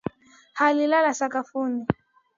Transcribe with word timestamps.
Alilala 0.55 1.13
sakafuni 1.19 1.85